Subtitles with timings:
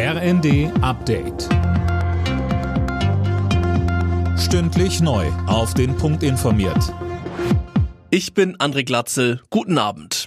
[0.00, 1.48] RND Update.
[4.38, 5.26] Stündlich neu.
[5.48, 6.94] Auf den Punkt informiert.
[8.08, 9.40] Ich bin André Glatzel.
[9.50, 10.26] Guten Abend.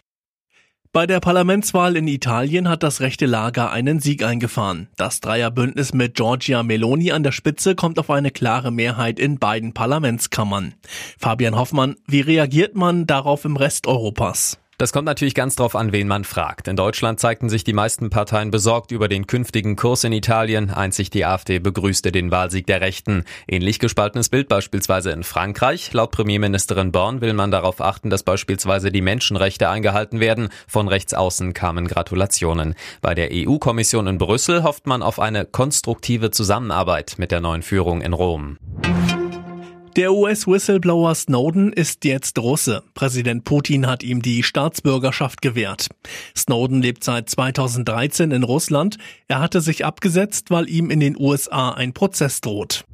[0.91, 4.89] Bei der Parlamentswahl in Italien hat das rechte Lager einen Sieg eingefahren.
[4.97, 9.73] Das Dreierbündnis mit Giorgia Meloni an der Spitze kommt auf eine klare Mehrheit in beiden
[9.73, 10.73] Parlamentskammern.
[11.17, 14.60] Fabian Hoffmann, wie reagiert man darauf im Rest Europas?
[14.81, 16.67] Das kommt natürlich ganz drauf an, wen man fragt.
[16.67, 20.71] In Deutschland zeigten sich die meisten Parteien besorgt über den künftigen Kurs in Italien.
[20.71, 23.25] Einzig die AfD begrüßte den Wahlsieg der Rechten.
[23.47, 25.93] Ähnlich gespaltenes Bild beispielsweise in Frankreich.
[25.93, 30.49] Laut Premierministerin Born will man darauf achten, dass beispielsweise die Menschenrechte eingehalten werden.
[30.67, 32.73] Von rechts außen kamen Gratulationen.
[33.03, 38.01] Bei der EU-Kommission in Brüssel hofft man auf eine konstruktive Zusammenarbeit mit der neuen Führung
[38.01, 38.57] in Rom.
[39.97, 42.81] Der US-Whistleblower Snowden ist jetzt Russe.
[42.93, 45.89] Präsident Putin hat ihm die Staatsbürgerschaft gewährt.
[46.35, 48.97] Snowden lebt seit 2013 in Russland.
[49.27, 52.85] Er hatte sich abgesetzt, weil ihm in den USA ein Prozess droht.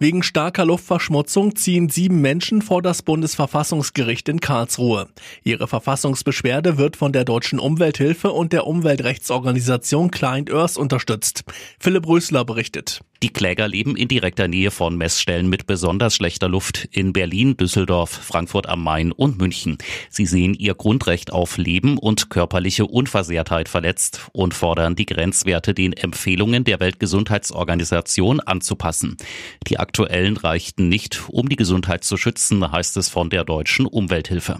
[0.00, 5.08] Wegen starker Luftverschmutzung ziehen sieben Menschen vor das Bundesverfassungsgericht in Karlsruhe.
[5.44, 11.44] Ihre Verfassungsbeschwerde wird von der Deutschen Umwelthilfe und der Umweltrechtsorganisation Client Earth unterstützt.
[11.78, 13.00] Philipp Rösler berichtet.
[13.24, 18.10] Die Kläger leben in direkter Nähe von Messstellen mit besonders schlechter Luft in Berlin, Düsseldorf,
[18.10, 19.78] Frankfurt am Main und München.
[20.10, 25.94] Sie sehen ihr Grundrecht auf Leben und körperliche Unversehrtheit verletzt und fordern die Grenzwerte den
[25.94, 29.16] Empfehlungen der Weltgesundheitsorganisation anzupassen.
[29.68, 34.58] Die aktuellen reichten nicht, um die Gesundheit zu schützen, heißt es von der deutschen Umwelthilfe.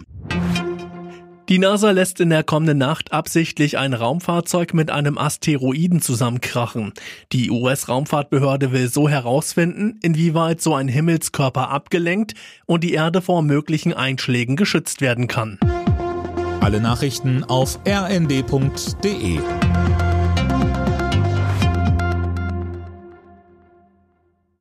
[1.47, 6.91] Die NASA lässt in der kommenden Nacht absichtlich ein Raumfahrzeug mit einem Asteroiden zusammenkrachen.
[7.33, 12.33] Die US-Raumfahrtbehörde will so herausfinden, inwieweit so ein Himmelskörper abgelenkt
[12.65, 15.59] und die Erde vor möglichen Einschlägen geschützt werden kann.
[16.61, 19.39] Alle Nachrichten auf rnd.de